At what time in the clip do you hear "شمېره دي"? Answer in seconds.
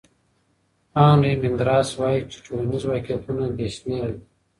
3.75-4.21